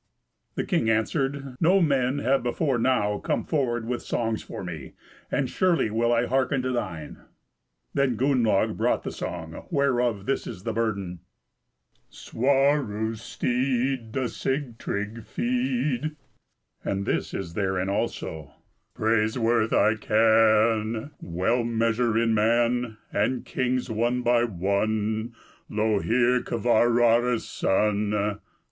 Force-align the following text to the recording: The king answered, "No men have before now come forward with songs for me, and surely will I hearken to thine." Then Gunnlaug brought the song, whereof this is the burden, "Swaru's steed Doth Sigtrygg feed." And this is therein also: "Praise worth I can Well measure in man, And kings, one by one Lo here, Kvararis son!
The 0.55 0.63
king 0.65 0.89
answered, 0.89 1.57
"No 1.59 1.79
men 1.79 2.17
have 2.17 2.41
before 2.41 2.79
now 2.79 3.19
come 3.19 3.43
forward 3.43 3.85
with 3.85 4.01
songs 4.01 4.41
for 4.41 4.63
me, 4.63 4.93
and 5.31 5.47
surely 5.47 5.91
will 5.91 6.11
I 6.11 6.25
hearken 6.25 6.63
to 6.63 6.71
thine." 6.71 7.19
Then 7.93 8.17
Gunnlaug 8.17 8.75
brought 8.75 9.03
the 9.03 9.11
song, 9.11 9.67
whereof 9.69 10.25
this 10.25 10.47
is 10.47 10.63
the 10.63 10.73
burden, 10.73 11.19
"Swaru's 12.09 13.21
steed 13.21 14.11
Doth 14.11 14.31
Sigtrygg 14.31 15.23
feed." 15.23 16.15
And 16.83 17.05
this 17.05 17.31
is 17.35 17.53
therein 17.53 17.87
also: 17.87 18.53
"Praise 18.95 19.37
worth 19.37 19.71
I 19.71 19.93
can 19.93 21.11
Well 21.21 21.63
measure 21.63 22.17
in 22.17 22.33
man, 22.33 22.97
And 23.13 23.45
kings, 23.45 23.91
one 23.91 24.23
by 24.23 24.45
one 24.45 25.35
Lo 25.69 25.99
here, 25.99 26.41
Kvararis 26.41 27.41
son! 27.43 28.39